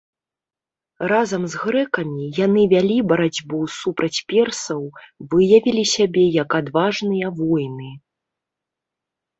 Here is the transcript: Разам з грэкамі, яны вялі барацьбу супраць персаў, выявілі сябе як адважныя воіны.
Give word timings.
Разам 1.11 1.43
з 1.53 1.59
грэкамі, 1.63 2.25
яны 2.45 2.63
вялі 2.73 2.97
барацьбу 3.13 3.59
супраць 3.79 4.19
персаў, 4.35 4.81
выявілі 5.35 5.83
сябе 5.95 6.25
як 6.43 6.49
адважныя 6.63 7.27
воіны. 7.45 7.91